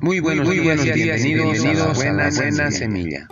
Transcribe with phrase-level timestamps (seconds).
[0.00, 3.28] Muy buenos, muy buenos días, bienvenidos, bienvenidos, a la buena, buena semilla.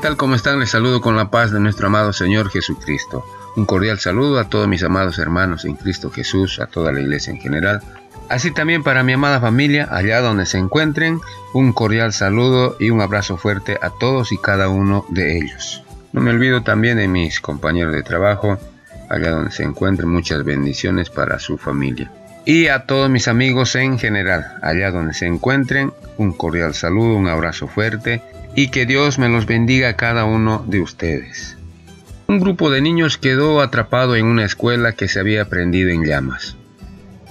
[0.00, 0.16] Tal?
[0.16, 0.58] ¿Cómo están?
[0.58, 3.24] Les saludo con la paz de nuestro amado Señor Jesucristo.
[3.56, 7.32] Un cordial saludo a todos mis amados hermanos en Cristo Jesús, a toda la iglesia
[7.32, 7.82] en general
[8.30, 11.20] Así también para mi amada familia, allá donde se encuentren,
[11.52, 15.82] un cordial saludo y un abrazo fuerte a todos y cada uno de ellos.
[16.12, 18.56] No me olvido también de mis compañeros de trabajo,
[19.08, 22.08] allá donde se encuentren, muchas bendiciones para su familia.
[22.44, 27.26] Y a todos mis amigos en general, allá donde se encuentren, un cordial saludo, un
[27.28, 28.22] abrazo fuerte
[28.54, 31.56] y que Dios me los bendiga a cada uno de ustedes.
[32.26, 36.56] Un grupo de niños quedó atrapado en una escuela que se había prendido en llamas.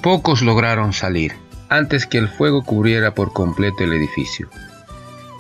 [0.02, 1.34] Pocos lograron salir
[1.70, 4.50] antes que el fuego cubriera por completo el edificio.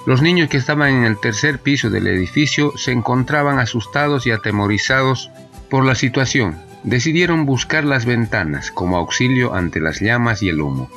[0.06, 5.30] Los niños que estaban en el tercer piso del edificio se encontraban asustados y atemorizados
[5.70, 6.58] por la situación.
[6.84, 10.90] Decidieron buscar las ventanas como auxilio ante las llamas y el humo,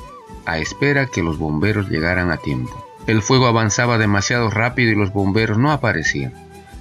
[0.46, 2.86] a espera que los bomberos llegaran a tiempo.
[3.06, 6.32] El fuego avanzaba demasiado rápido y los bomberos no aparecían.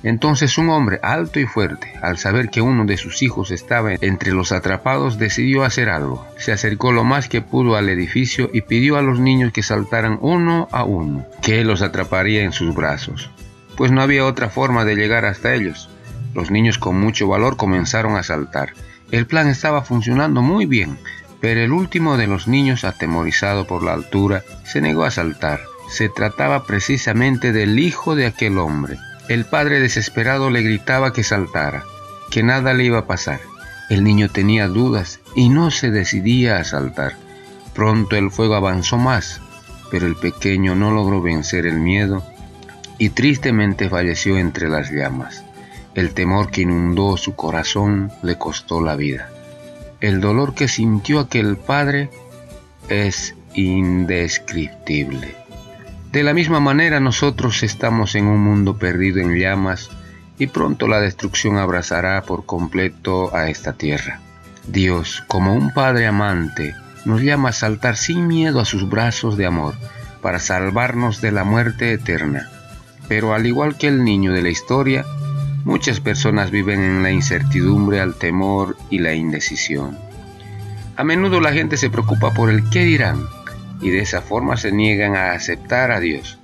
[0.04, 4.32] Entonces un hombre alto y fuerte, al saber que uno de sus hijos estaba entre
[4.32, 6.26] los atrapados, decidió hacer algo.
[6.38, 10.18] Se acercó lo más que pudo al edificio y pidió a los niños que saltaran
[10.22, 13.30] uno a uno, que él los atraparía en sus brazos.
[13.78, 15.90] Pues no había otra forma de llegar hasta ellos.
[16.34, 18.74] Los niños con mucho valor comenzaron a saltar.
[19.12, 20.98] El plan estaba funcionando muy bien,
[21.42, 25.71] pero el último de los niños, atemorizado por la altura, se negó a saltar.
[25.92, 28.98] Se trataba precisamente del hijo de aquel hombre.
[29.28, 31.84] El padre desesperado le gritaba que saltara,
[32.30, 33.42] que nada le iba a pasar.
[33.90, 37.18] El niño tenía dudas y no se decidía a saltar.
[37.76, 39.42] Pronto el fuego avanzó más,
[39.92, 42.24] pero el pequeño no logró vencer el miedo
[42.98, 45.44] y tristemente falleció entre las llamas.
[45.94, 49.30] El temor que inundó su corazón le costó la vida.
[50.00, 52.10] El dolor que sintió aquel padre
[52.88, 55.41] es indescriptible.
[56.12, 59.90] De la misma manera nosotros estamos en un mundo perdido en llamas
[60.38, 64.20] y pronto la destrucción abrazará por completo a esta tierra.
[64.68, 69.46] Dios, como un Padre amante, nos llama a saltar sin miedo a sus brazos de
[69.46, 69.76] amor
[70.22, 72.50] para salvarnos de la muerte eterna.
[73.08, 75.06] Pero al igual que el niño de la historia,
[75.64, 79.98] muchas personas viven en la incertidumbre, al temor y la indecisión.
[80.98, 83.26] A menudo la gente se preocupa por el qué dirán
[83.82, 86.40] y de esa forma se niegan a aceptar a Dios.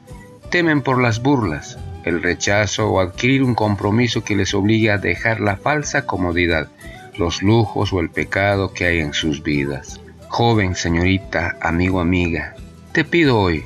[0.49, 5.39] Temen por las burlas, el rechazo o adquirir un compromiso que les obligue a dejar
[5.39, 6.69] la falsa comodidad,
[7.17, 9.99] los lujos o el pecado que hay en sus vidas.
[10.29, 12.55] Joven, señorita, amigo, amiga,
[12.91, 13.65] te pido hoy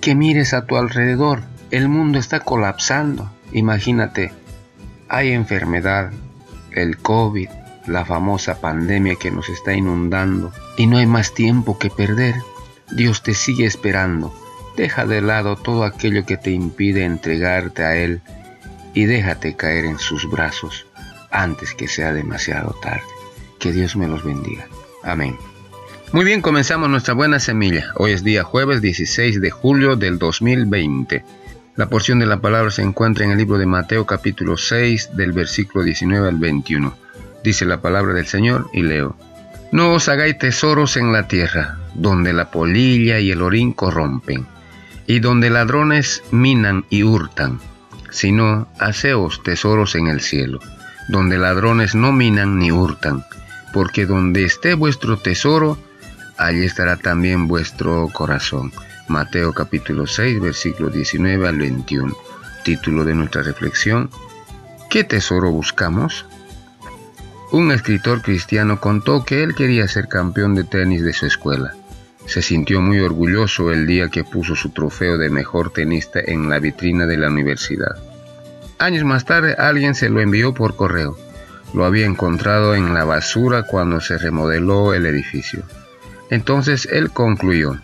[0.00, 1.42] que mires a tu alrededor.
[1.70, 3.30] El mundo está colapsando.
[3.52, 4.32] Imagínate,
[5.08, 6.10] hay enfermedad,
[6.72, 7.48] el COVID,
[7.86, 12.34] la famosa pandemia que nos está inundando y no hay más tiempo que perder.
[12.92, 14.34] Dios te sigue esperando.
[14.76, 18.20] Deja de lado todo aquello que te impide entregarte a Él
[18.94, 20.86] y déjate caer en sus brazos
[21.30, 23.02] antes que sea demasiado tarde.
[23.58, 24.66] Que Dios me los bendiga.
[25.02, 25.36] Amén.
[26.12, 27.86] Muy bien, comenzamos nuestra buena semilla.
[27.96, 31.24] Hoy es día jueves 16 de julio del 2020.
[31.76, 35.32] La porción de la palabra se encuentra en el libro de Mateo capítulo 6 del
[35.32, 36.94] versículo 19 al 21.
[37.42, 39.16] Dice la palabra del Señor y leo.
[39.70, 44.46] No os hagáis tesoros en la tierra, donde la polilla y el orín corrompen,
[45.06, 47.60] y donde ladrones minan y hurtan,
[48.10, 50.60] sino haceos tesoros en el cielo,
[51.08, 53.24] donde ladrones no minan ni hurtan,
[53.72, 55.78] porque donde esté vuestro tesoro,
[56.38, 58.72] allí estará también vuestro corazón.
[59.08, 62.14] Mateo capítulo 6, versículo 19 al 21.
[62.64, 64.10] Título de nuestra reflexión.
[64.88, 66.26] ¿Qué tesoro buscamos?
[67.50, 71.74] Un escritor cristiano contó que él quería ser campeón de tenis de su escuela.
[72.26, 76.58] Se sintió muy orgulloso el día que puso su trofeo de mejor tenista en la
[76.58, 77.96] vitrina de la universidad.
[78.78, 81.16] Años más tarde alguien se lo envió por correo.
[81.74, 85.62] Lo había encontrado en la basura cuando se remodeló el edificio.
[86.30, 87.78] Entonces él concluyó,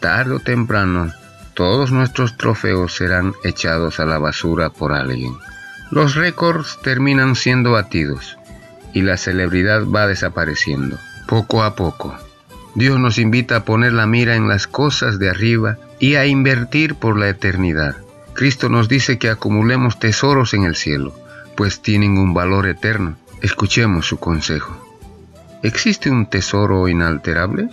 [0.00, 1.12] tarde o temprano,
[1.54, 5.34] todos nuestros trofeos serán echados a la basura por alguien.
[5.90, 8.38] Los récords terminan siendo batidos
[8.92, 12.16] y la celebridad va desapareciendo, poco a poco.
[12.74, 16.94] Dios nos invita a poner la mira en las cosas de arriba y a invertir
[16.94, 17.96] por la eternidad.
[18.34, 21.12] Cristo nos dice que acumulemos tesoros en el cielo,
[21.56, 23.16] pues tienen un valor eterno.
[23.42, 24.84] Escuchemos su consejo.
[25.62, 27.68] ¿Existe un tesoro inalterable?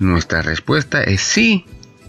[0.00, 1.66] Nuestra respuesta es sí.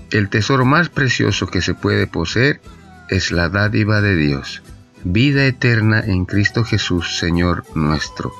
[0.09, 2.61] El tesoro más precioso que se puede poseer
[3.09, 4.63] es la dádiva de Dios,
[5.03, 8.31] vida eterna en Cristo Jesús, Señor nuestro.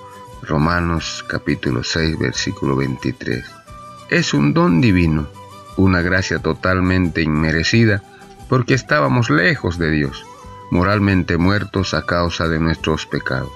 [0.41, 3.62] Romanos capítulo 6, versículo 23.
[4.09, 5.27] Es un don divino,
[5.77, 8.03] una gracia totalmente inmerecida,
[8.49, 10.25] porque estábamos lejos de Dios,
[10.71, 13.51] moralmente muertos a causa de nuestros pecados.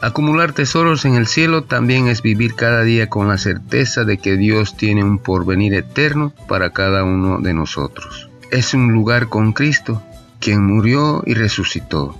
[0.00, 4.36] Acumular tesoros en el cielo también es vivir cada día con la certeza de que
[4.36, 8.28] Dios tiene un porvenir eterno para cada uno de nosotros.
[8.50, 10.02] Es un lugar con Cristo,
[10.38, 12.14] quien murió y resucitó,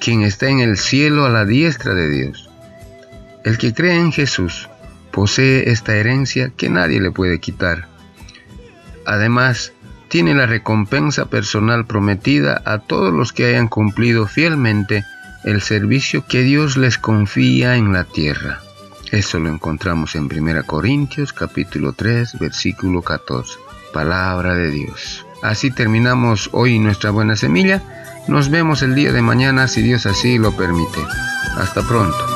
[0.00, 2.48] quien está en el cielo a la diestra de Dios.
[3.44, 4.68] El que cree en Jesús
[5.16, 7.88] posee esta herencia que nadie le puede quitar.
[9.06, 9.72] Además,
[10.08, 15.06] tiene la recompensa personal prometida a todos los que hayan cumplido fielmente
[15.44, 18.60] el servicio que Dios les confía en la tierra.
[19.10, 23.54] Eso lo encontramos en 1 Corintios capítulo 3 versículo 14.
[23.94, 25.24] Palabra de Dios.
[25.42, 27.80] Así terminamos hoy nuestra buena semilla.
[28.28, 31.00] Nos vemos el día de mañana si Dios así lo permite.
[31.56, 32.35] Hasta pronto.